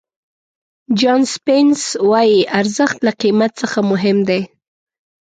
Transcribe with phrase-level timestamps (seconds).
[0.99, 4.41] جان سپینس وایي ارزښت له قیمت څخه مهم دی.